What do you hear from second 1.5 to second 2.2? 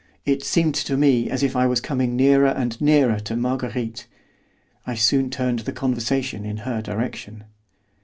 I was coming